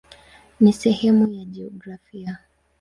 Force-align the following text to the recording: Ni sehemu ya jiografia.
Ni 0.61 0.73
sehemu 0.73 1.27
ya 1.33 1.45
jiografia. 1.45 2.39